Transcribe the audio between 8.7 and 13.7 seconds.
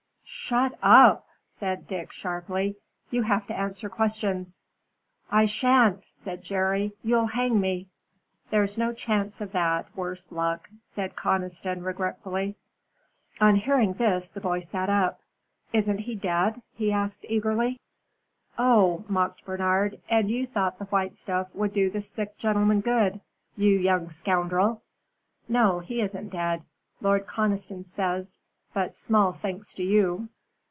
no chance of that, worse luck," said Conniston, regretfully. On